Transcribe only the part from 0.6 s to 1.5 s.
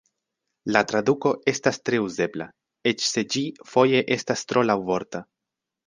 La traduko